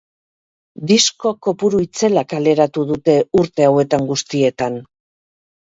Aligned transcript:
Disko 0.91 1.33
kopuru 1.47 1.81
itzela 1.85 2.25
kaleratu 2.33 2.89
dute 2.95 3.19
urte 3.45 3.69
hauetan 3.71 4.11
guztietan. 4.15 4.85